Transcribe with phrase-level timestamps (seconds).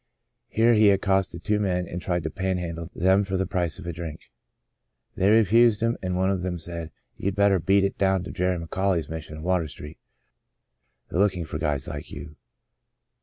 [0.49, 3.93] Here he accosted two men and tried to panhandle them for the price of a
[3.93, 4.31] drink.
[5.15, 8.57] They refused him and one of them said," You'd better beat it down to Jerry
[8.57, 9.99] McAuley's Mission in Water Street.
[11.09, 12.35] They're looking for guys like you."